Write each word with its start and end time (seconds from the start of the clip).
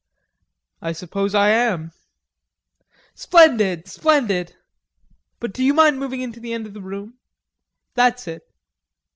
"I 0.81 0.93
suppose 0.93 1.35
I 1.35 1.49
am." 1.49 1.91
"Splendid, 3.13 3.87
splendid.... 3.87 4.55
But 5.39 5.53
do 5.53 5.63
you 5.63 5.75
mind 5.75 5.99
moving 5.99 6.21
into 6.21 6.39
the 6.39 6.53
end 6.53 6.65
of 6.65 6.73
the 6.73 6.81
room.... 6.81 7.19
That's 7.93 8.27
it." 8.27 8.51